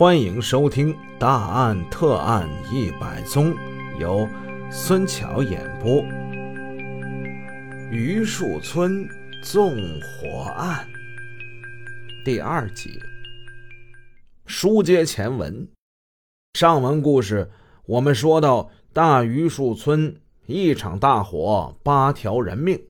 [0.00, 3.54] 欢迎收听《大案特案一百宗》，
[4.00, 4.26] 由
[4.70, 6.02] 孙桥演播。
[7.90, 9.06] 榆树村
[9.42, 10.88] 纵火案
[12.24, 12.98] 第二集。
[14.46, 15.68] 书接前文，
[16.54, 17.50] 上文故事
[17.84, 22.82] 我们说到，大榆树村一场大火，八条人命，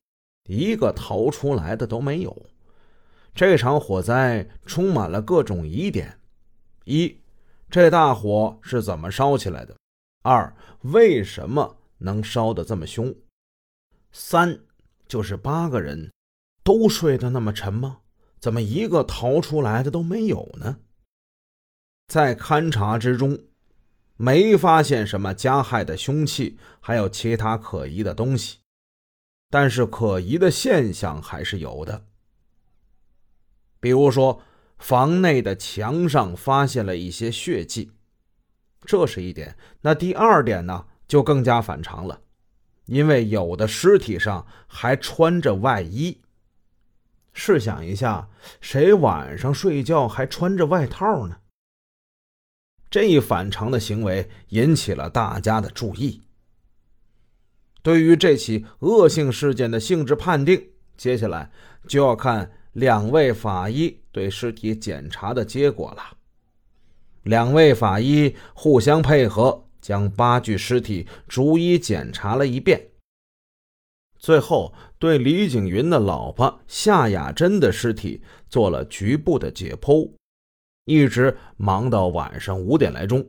[0.47, 2.33] 一个逃出来的都没有。
[3.35, 6.17] 这场火灾充满了各种疑点。
[6.85, 7.21] 一，
[7.69, 9.75] 这大火是怎么烧起来的？
[10.23, 13.15] 二，为什么能烧得这么凶？
[14.11, 14.59] 三，
[15.07, 16.11] 就是八个人
[16.63, 17.99] 都睡得那么沉吗？
[18.39, 20.79] 怎么一个逃出来的都没有呢？
[22.07, 23.39] 在勘查之中，
[24.17, 28.57] 没发现什么加害的凶器，还有其他可疑的东西，
[29.49, 32.07] 但是可疑的现象还是有的，
[33.79, 34.41] 比如说。
[34.81, 37.91] 房内的墙上发现了一些血迹，
[38.83, 39.55] 这是一点。
[39.81, 42.19] 那第二点呢，就更加反常了，
[42.87, 46.19] 因为有的尸体上还穿着外衣。
[47.31, 48.27] 试想一下，
[48.59, 51.37] 谁晚上睡觉还穿着外套呢？
[52.89, 56.23] 这一反常的行为引起了大家的注意。
[57.83, 61.51] 对于这起恶性事件的性质判定，接下来
[61.87, 62.51] 就要看。
[62.73, 66.17] 两位法医对尸体检查的结果了。
[67.23, 72.89] 两位法医互相配合，将八具尸体逐一检查了一遍。
[74.17, 80.11] 最后，对李景云的老婆夏雅珍的尸体做了局部的解剖，
[80.85, 83.27] 一直忙到晚上五点来钟。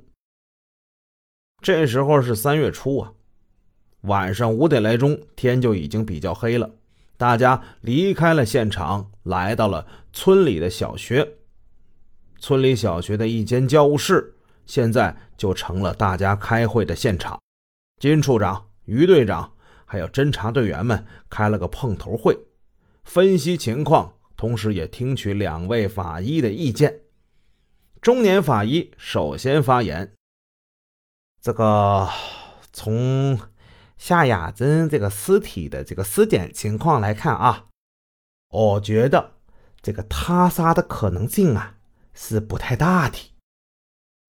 [1.61, 3.13] 这时候是三月初啊，
[4.03, 6.71] 晚上五点来钟，天就已经比较黑了。
[7.23, 11.35] 大家离开了现场，来到了村里的小学。
[12.41, 14.35] 村里小学的一间教务室，
[14.67, 17.41] 现在就成了大家开会的现场。
[18.01, 19.53] 金处长、于队长
[19.85, 22.37] 还有侦查队员们开了个碰头会，
[23.05, 27.03] 分析情况，同时也听取两位法医的意见。
[28.01, 30.13] 中年法医首先发言
[31.41, 32.09] ：“这个
[32.73, 33.39] 从……”
[34.05, 37.69] 夏雅珍这个尸体的这个尸检情况来看啊，
[38.49, 39.35] 我觉得
[39.81, 41.79] 这个他杀的可能性啊
[42.13, 43.33] 是不太大的。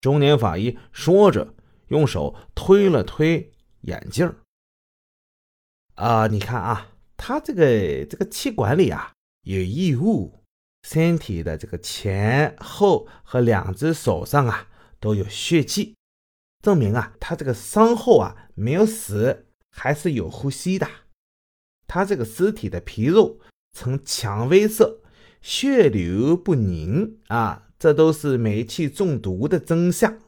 [0.02, 1.54] 中年法医说着，
[1.88, 3.50] 用手推了推
[3.80, 4.36] 眼镜
[5.94, 9.14] 啊，你看啊，他这个这个气管里啊
[9.46, 10.44] 有异物，
[10.82, 14.68] 身体的这个前后和两只手上啊
[15.00, 15.96] 都有血迹，
[16.60, 19.46] 证明啊他这个伤后啊没有死。
[19.74, 20.86] 还是有呼吸的，
[21.88, 23.40] 他这个尸体的皮肉
[23.72, 25.00] 呈蔷薇色，
[25.40, 30.18] 血流不凝啊，这都是煤气中毒的征象。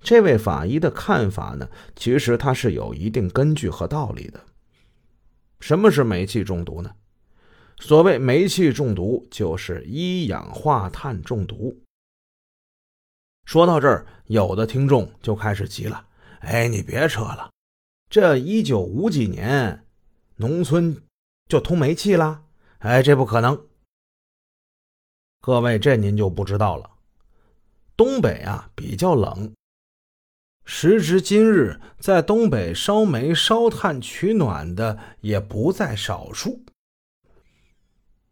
[0.00, 4.44] 这位法医的看法呢，其实他是有一定根据和道理的。
[5.60, 6.94] 什么是煤气中毒呢？
[7.78, 11.82] 所谓煤气中毒，就是一氧化碳中毒。
[13.44, 16.06] 说到这儿，有的听众就开始急了
[16.40, 17.50] ：“哎，你别扯了。”
[18.08, 19.84] 这一九五几年，
[20.36, 21.02] 农村
[21.48, 22.44] 就通煤气了？
[22.78, 23.66] 哎，这不可能。
[25.40, 26.90] 各位，这您就不知道了。
[27.96, 29.52] 东北啊比较冷，
[30.64, 36.64] 时至今日，在东北烧煤烧炭取暖的也不在少数。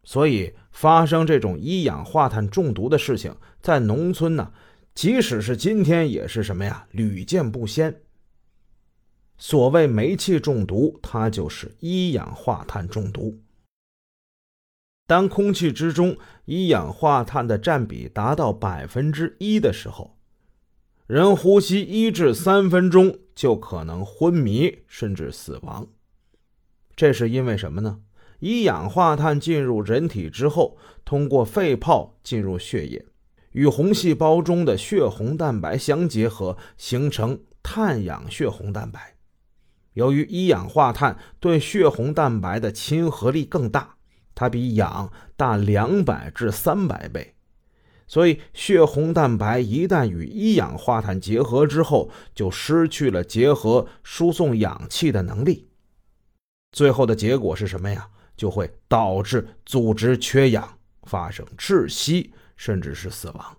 [0.03, 4.53] 所以，发生这种一氧化碳中毒的事情，在农村呢，
[4.93, 6.87] 即使是今天，也是什么呀？
[6.91, 8.01] 屡见不鲜。
[9.37, 13.39] 所谓煤气中毒，它就是一氧化碳中毒。
[15.07, 20.17] 当空气之中一氧化碳的占比达到百分之一的时候，
[21.05, 25.87] 人呼吸一至三分钟就可能昏迷甚至死亡。
[26.95, 27.99] 这是因为什么呢？
[28.39, 33.05] 一氧化碳进入人体之后，通过肺泡进入血液，
[33.51, 39.14] 与红细胞中的血红蛋白相结合，形成碳氧血红蛋白。
[39.95, 43.95] 由于一氧化碳对血红蛋白的亲和力更大，
[44.33, 47.33] 它比氧大两百至三百倍，
[48.05, 55.69] 所以血红蛋白一旦与一氧化碳结合之后，就失去了结合输送氧气的能力。
[56.73, 58.09] 最后的结果是什么呀？
[58.35, 63.57] 就会导致组织缺氧，发生窒息，甚至是死亡。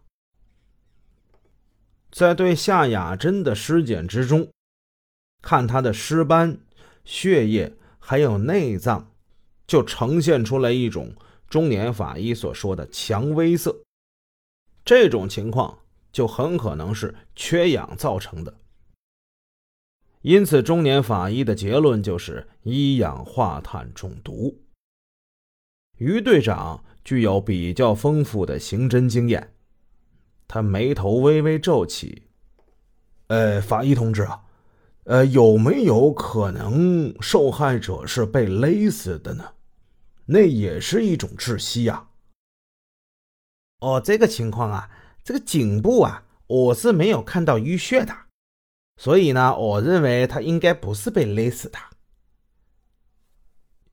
[2.11, 4.47] 在对夏雅珍的尸检之中。
[5.43, 6.59] 看他的尸斑、
[7.05, 9.13] 血液还有内脏，
[9.67, 11.15] 就呈现出来一种
[11.49, 13.83] 中年法医所说的蔷薇色。
[14.85, 15.81] 这种情况
[16.13, 18.55] 就很可能是缺氧造成的。
[20.23, 24.63] 因此，中年法医的结论就是一氧化碳中毒。
[25.99, 29.55] 于队长具有比较丰富的刑侦经验，
[30.49, 32.25] 他眉头微微皱起。
[33.29, 34.45] 呃，法医同志啊，
[35.07, 39.53] 呃，有没有可能受害者是被勒死的呢？
[40.27, 42.09] 那也是一种窒息呀。
[43.79, 44.91] 哦，这个情况啊，
[45.23, 48.13] 这个颈部啊，我是没有看到淤血的。
[48.97, 51.79] 所以呢，我认为他应该不是被勒死的。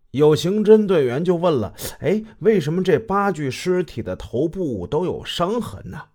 [0.09, 6.05] 有刑侦队员就问了：“哎，为什么这八具尸体的头部都有伤痕呢？”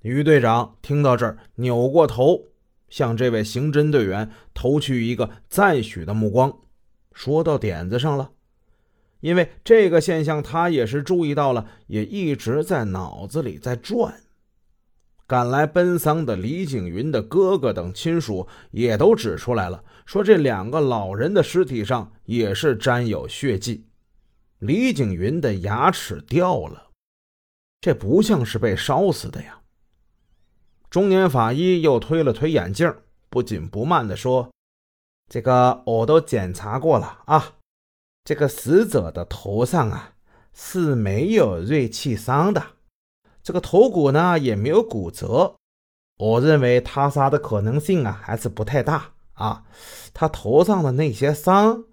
[0.00, 2.47] 于队长听到这儿，扭过头，
[2.88, 6.58] 向这位刑侦队员投去一个赞许的目光，
[7.12, 8.30] 说到点子上了。
[9.20, 14.22] 因为这个现象，他也是注意到了，也一直在脑子里在转。
[15.26, 23.84] 赶来奔丧的李景云的哥哥等亲属也都指出来了，说这两个老人的尸体上也是沾有血迹。
[24.60, 26.90] 李景云的牙齿掉了，
[27.80, 29.60] 这不像是被烧死的呀。
[30.90, 32.94] 中年法医又推了推眼镜，
[33.28, 34.50] 不紧不慢地说
[35.28, 37.56] ：“这个我都检查过了啊，
[38.24, 40.14] 这个死者的头上啊
[40.54, 42.62] 是没有锐器伤的。”
[43.44, 45.56] 这个头骨呢也没有骨折，
[46.18, 49.64] 我认为他杀的可能性啊还是不太大啊。
[50.14, 51.84] 他头上的那些伤，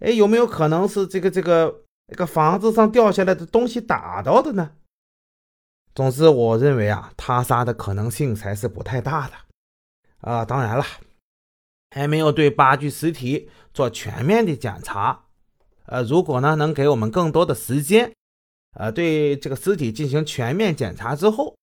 [0.00, 4.72] 哎，有没有可能是这个这个那个房子上掉下来的东西打到的呢？
[5.94, 9.34] 总之，我认为啊，他杀的可能性才是不太大的
[10.20, 10.44] 啊。
[10.44, 10.84] 当然了，
[11.90, 15.26] 还没有对八具尸体做全面的检查。
[15.86, 18.12] 呃，如果呢能给我们更多的时间。
[18.74, 21.56] 呃，对这个尸体进行全面检查之后，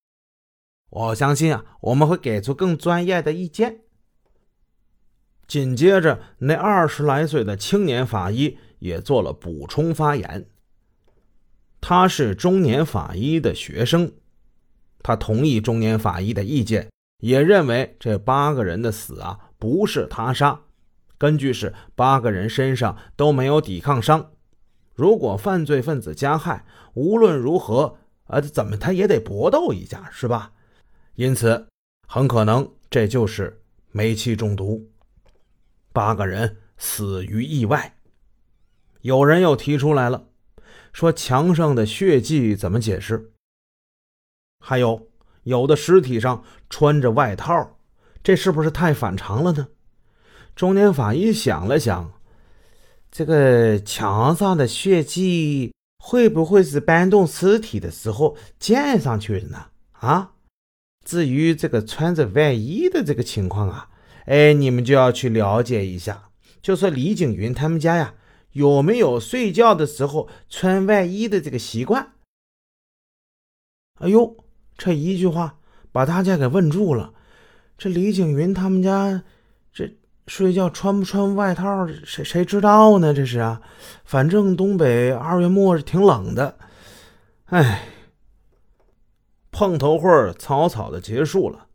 [0.90, 3.80] 我相信啊，我们会给出更专业的意见。
[5.48, 10.50] 紧接着，那二十来岁的青年法医也做了补充发言。
[11.90, 14.12] 他是中年法医的学生，
[15.02, 16.90] 他同意中年法医的意见，
[17.22, 20.60] 也认为这八个人的死啊不是他杀，
[21.18, 24.34] 根据是八个人身上都没有抵抗伤。
[24.96, 27.96] 如果犯罪分子加害，无论如何，
[28.26, 30.52] 呃，怎么他也得搏斗一下，是吧？
[31.16, 31.68] 因此，
[32.06, 33.62] 很可能这就是
[33.94, 34.86] 煤气中毒。
[35.94, 37.96] 八个人死于意外。
[39.04, 40.28] 有人又提出来了，
[40.98, 43.30] 说墙上的血迹怎么解释？
[44.60, 45.10] 还有，
[45.44, 47.78] 有的尸体上穿着外套，
[48.24, 49.68] 这是不是太反常了呢？
[50.56, 52.12] 中年法医想了想。
[53.12, 59.68] 这个墙上的血迹会不会是搬动尸体的时候溅上去的呢？
[59.92, 60.32] 啊，
[61.06, 63.88] 至于这个穿着外衣的这个情况啊，
[64.26, 66.30] 哎，你们就要去了解一下，
[66.60, 68.16] 就说李景云他们家呀，
[68.58, 72.14] 有没有睡觉的时候穿外衣的这个习惯？
[74.00, 74.36] 哎呦，
[74.78, 75.60] 这一句话
[75.92, 77.14] 把大家给问住了。
[77.78, 79.24] 这李景云他们家
[79.72, 79.96] 这。
[80.28, 83.14] 睡觉穿不穿外套，谁谁知道呢？
[83.14, 83.62] 这是啊，
[84.04, 86.58] 反正东北二月末是挺冷的。
[87.46, 87.88] 哎，
[89.50, 91.68] 碰头会草草的结束了。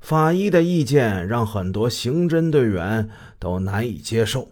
[0.00, 4.50] 法医的意见让很多刑侦队员都难以接受。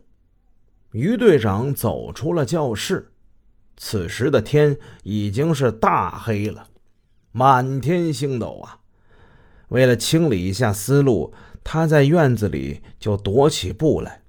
[0.93, 3.11] 于队长走出了教室，
[3.77, 6.69] 此时的天已经是大黑了，
[7.33, 8.79] 满天星斗啊！
[9.69, 11.33] 为了清理一下思路。
[11.71, 14.23] 他在院子里就踱起步来。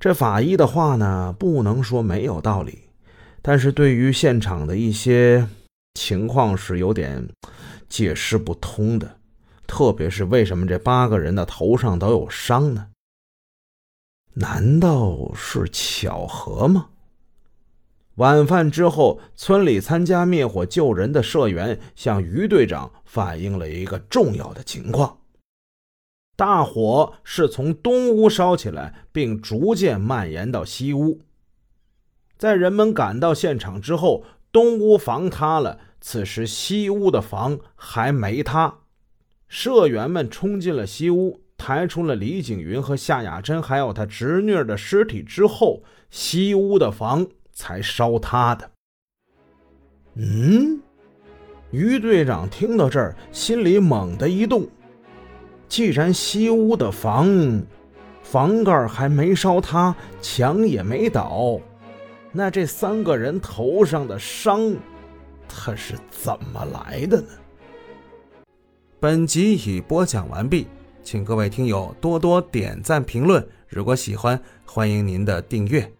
[0.00, 2.88] 这法医的话呢，不能说没有道理，
[3.40, 5.46] 但是对于现场的一些
[5.94, 7.28] 情况是有点
[7.88, 9.18] 解释不通的。
[9.68, 12.88] 特别是为什么这八个人的头上都有伤呢？
[14.38, 16.90] 难道是巧合吗？
[18.16, 25.20] 晚饭之后，村里参加灭火救人的社员向于队长反映了一个重要的情况。
[26.36, 31.22] 大火是从东屋烧起来，并逐渐蔓延到西屋。
[32.36, 38.80] 在人们赶到现场之后，东屋房塌了，此时西屋的房还没塌。
[39.48, 48.70] 社员们冲进了西屋，抬出了李景云和夏雅珍还有他侄女的尸体之后，西屋的房才烧塌的。
[50.14, 50.80] 嗯，
[51.72, 54.64] 于队长听到这儿，心里猛地一动。
[55.66, 57.60] 既然西屋的房
[58.22, 59.92] 房盖还没烧塌，
[60.22, 61.60] 墙也没倒，
[62.30, 64.72] 那这三个人头上的伤
[65.48, 67.26] 他是怎么来的呢？
[69.00, 70.68] 本集已播讲完毕，
[71.06, 73.46] 请各位听友多多点赞评论。
[73.68, 75.95] 如果喜欢，欢迎您的订阅。